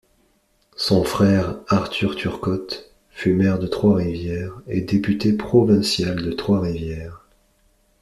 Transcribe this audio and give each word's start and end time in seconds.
Son 0.77 1.03
frère 1.03 1.59
Arthur 1.67 2.15
Turcotte 2.15 2.91
fut 3.11 3.33
maire 3.33 3.59
de 3.59 3.67
Trois-Rivières 3.67 4.59
et 4.65 4.81
député 4.81 5.31
provincial 5.33 6.15
de 6.23 6.31
Trois-Rivières. 6.31 7.21